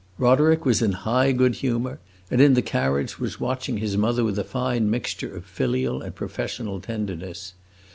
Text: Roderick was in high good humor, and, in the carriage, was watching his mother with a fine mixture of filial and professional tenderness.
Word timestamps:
Roderick 0.17 0.65
was 0.65 0.81
in 0.81 0.93
high 0.93 1.31
good 1.31 1.53
humor, 1.53 1.99
and, 2.31 2.41
in 2.41 2.55
the 2.55 2.63
carriage, 2.63 3.19
was 3.19 3.39
watching 3.39 3.77
his 3.77 3.95
mother 3.95 4.23
with 4.23 4.39
a 4.39 4.43
fine 4.43 4.89
mixture 4.89 5.35
of 5.35 5.45
filial 5.45 6.01
and 6.01 6.15
professional 6.15 6.81
tenderness. 6.81 7.53